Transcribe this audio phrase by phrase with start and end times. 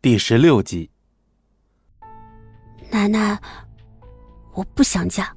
[0.00, 0.88] 第十六集。
[2.88, 3.36] 奶奶，
[4.54, 5.34] 我不想嫁。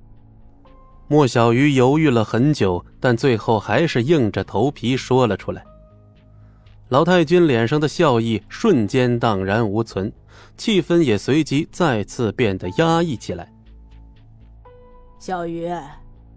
[1.07, 5.65] 莫小鱼犹豫了很久，但最后还是硬着头皮说了出来。
[6.89, 10.13] 老太君脸上的笑意瞬间荡然无存，
[10.57, 13.51] 气氛也随即再次变得压抑起来。
[15.17, 15.71] 小鱼，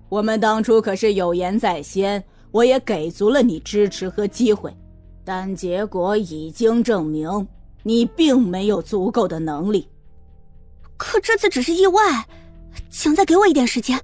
[0.09, 4.75] 我们当初可是有言在先，我也给足了你支持和机会，
[5.23, 7.29] 但结果已经证明
[7.85, 9.89] 你并没有足够的能力。
[10.97, 12.27] 可这次只是意外，
[12.91, 14.01] 请再给我一点时间。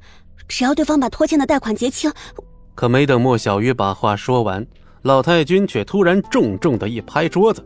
[0.47, 2.13] 只要对方把拖欠的贷款结清，
[2.75, 4.67] 可没等莫小鱼把话说完，
[5.03, 7.65] 老太君却突然重重的一拍桌子：“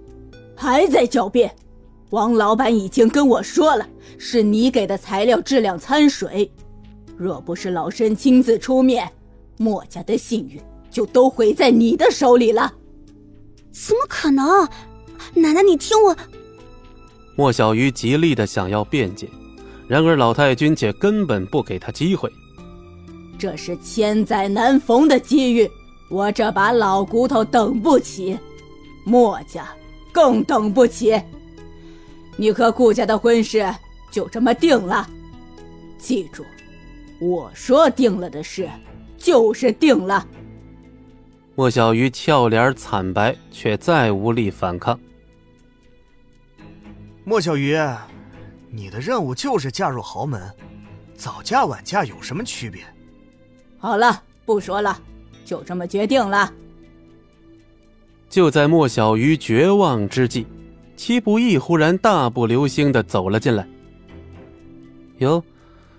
[0.54, 1.54] 还在狡辩！
[2.10, 6.50] 王老板已经跟我说了，是你给的材料质量掺水。
[7.16, 9.10] 若不是老身亲自出面，
[9.56, 12.74] 莫家的信誉就都毁在你的手里了。”
[13.72, 14.68] 怎么可能？
[15.34, 16.16] 奶奶，你听我。
[17.36, 19.28] 莫小鱼极力的想要辩解，
[19.88, 22.32] 然而老太君却根本不给他机会。
[23.36, 25.68] 这是千载难逢的机遇，
[26.08, 28.38] 我这把老骨头等不起，
[29.04, 29.68] 莫家
[30.12, 31.20] 更等不起。
[32.36, 33.68] 你和顾家的婚事
[34.10, 35.06] 就这么定了，
[35.98, 36.44] 记住，
[37.20, 38.68] 我说定了的事
[39.18, 40.26] 就是定了。
[41.56, 44.98] 莫小鱼俏脸惨白，却再无力反抗。
[47.26, 47.74] 莫小鱼，
[48.70, 50.42] 你的任务就是嫁入豪门，
[51.16, 52.84] 早嫁晚嫁有什么区别？
[53.78, 55.00] 好了，不说了，
[55.42, 56.52] 就这么决定了。
[58.28, 60.46] 就在莫小鱼绝望之际，
[60.96, 63.66] 戚不义忽然大步流星的走了进来。
[65.18, 65.42] 哟，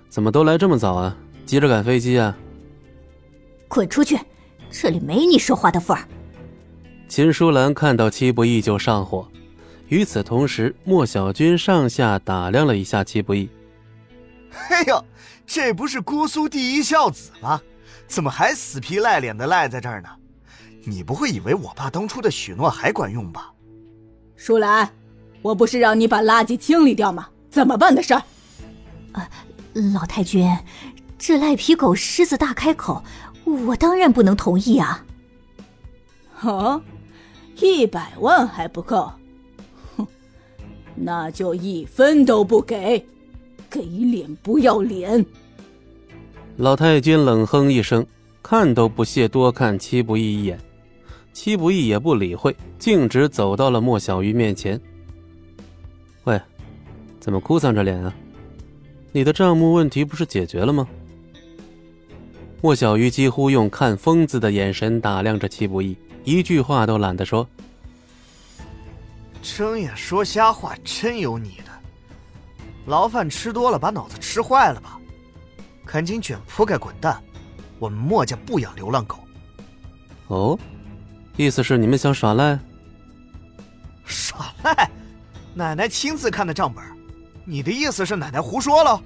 [0.07, 1.17] 怎么都来这么早啊？
[1.43, 2.37] 急着赶飞机啊？
[3.67, 4.19] 滚出去，
[4.69, 6.07] 这里没你说话的份儿。
[7.07, 9.27] 秦舒兰看到戚不义就上火。
[9.87, 13.49] 与此同时，莫小军上下打量了一下戚不义。
[14.69, 15.03] 哎呦，
[15.45, 17.61] 这不是姑苏第一孝子吗？
[18.07, 20.09] 怎么还死皮赖脸的赖在这儿呢？
[20.83, 23.51] 你不会以为我爸当初的许诺还管用吧？
[24.35, 24.89] 舒兰，
[25.41, 27.27] 我不是让你把垃圾清理掉吗？
[27.49, 28.21] 怎么办的事儿？
[29.13, 29.29] 呃，
[29.93, 30.55] 老太君，
[31.17, 33.03] 这赖皮狗狮子大开口，
[33.43, 35.03] 我当然不能同意啊。
[36.41, 36.81] 哦，
[37.55, 39.11] 一百万还不够？
[40.95, 43.03] 那就一分都不给，
[43.69, 45.25] 给脸不要脸！
[46.57, 48.05] 老太君冷哼一声，
[48.41, 50.57] 看都不屑多看戚不义一眼。
[51.33, 54.79] 戚不义也不理会，径直走到了莫小鱼面前。
[56.23, 56.39] 喂，
[57.19, 58.15] 怎么哭丧着脸啊？
[59.11, 60.87] 你的账目问题不是解决了吗？
[62.61, 67.45] 莫小鱼几乎用看疯子的眼神打量着戚不义，一句话都懒得说。
[69.45, 71.71] 睁眼说瞎话，真有你的！
[72.87, 74.99] 牢饭吃多了，把脑子吃坏了吧？
[75.85, 77.23] 赶紧卷铺盖滚蛋！
[77.77, 79.19] 我们墨家不养流浪狗。
[80.27, 80.57] 哦，
[81.37, 82.57] 意思是你们想耍赖？
[84.03, 84.89] 耍赖？
[85.53, 86.83] 奶奶亲自看的账本，
[87.45, 88.99] 你的意思是奶奶胡说了？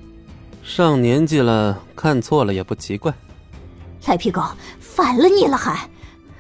[0.63, 3.13] 上年纪了，看错了也不奇怪。
[4.07, 4.41] 赖皮狗，
[4.79, 5.89] 反了你了还？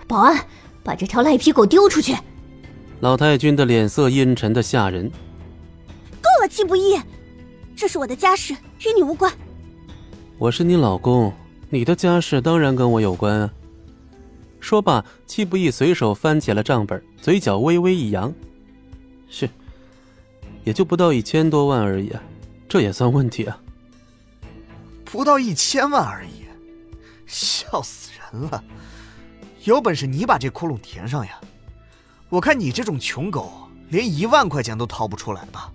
[0.07, 0.45] 保安，
[0.83, 2.15] 把这条赖皮狗丢出去！
[3.01, 5.09] 老太君的脸色阴沉的吓人。
[6.21, 6.99] 够了，戚不易，
[7.73, 9.31] 这是我的家事，与你无关。
[10.37, 11.33] 我是你老公，
[11.69, 13.49] 你的家事当然跟我有关啊。
[14.59, 18.33] 说罢，戚不易随手翻起了账本，嘴角微微一扬
[19.29, 19.49] ：“是，
[20.65, 22.11] 也就不到一千多万而已，
[22.67, 23.57] 这也算问题啊？
[25.05, 26.43] 不到一千万而已，
[27.25, 28.61] 笑死人了！
[29.63, 31.39] 有本事你把这窟窿填上呀！
[32.29, 33.51] 我看你这种穷狗，
[33.89, 35.71] 连一万块钱都掏不出来吧？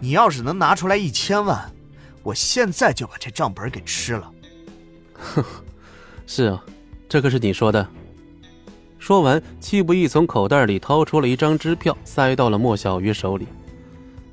[0.00, 1.70] 你要是能拿出来一千万。”
[2.24, 4.32] 我现在就把这账本给吃了。
[5.12, 5.44] 哼，
[6.26, 6.64] 是啊，
[7.06, 7.86] 这可是你说的。
[8.98, 13.46] 说完，戚不义从口袋里掏出了一张支票，塞到了莫小鱼手里。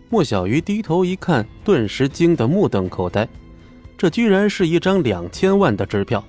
[0.09, 3.27] 莫小鱼低头一看，顿时惊得目瞪口呆，
[3.97, 6.24] 这居然是一张两千万的支票。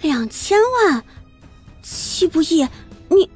[0.00, 1.04] 两千万，
[1.82, 2.66] 戚不义，
[3.10, 3.28] 你……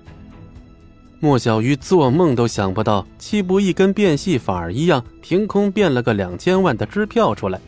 [1.23, 7.61] 莫小鱼做梦都想不到，戚不义跟变戏法一样，凭空变了个两千万的支票出来。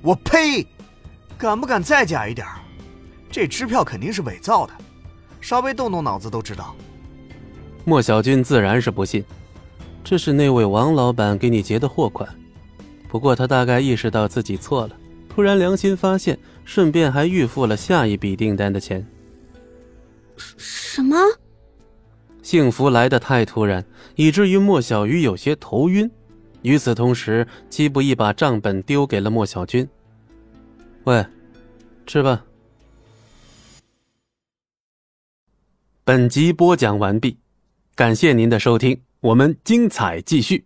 [0.00, 0.64] 我呸！
[1.36, 2.46] 敢不敢再假一点？
[3.32, 4.72] 这支票肯定是伪造的，
[5.40, 6.72] 稍微动动脑子都知道。
[7.84, 9.24] 莫小军自然是不信，
[10.04, 12.28] 这是那位王老板给你结的货款。
[13.08, 14.96] 不过他大概意识到自己错了，
[15.28, 19.04] 突然良心发现，顺便还预付了下一笔订单的钱。
[20.36, 21.16] 什么？
[22.46, 23.84] 幸福来得太突然，
[24.14, 26.08] 以至于莫小鱼有些头晕。
[26.62, 29.88] 与此同时，戚不义把账本丢给了莫小军。
[31.06, 31.26] 喂，
[32.06, 32.44] 吃吧。
[36.04, 37.36] 本集播讲完毕，
[37.96, 40.64] 感谢您的收听，我们精彩继续。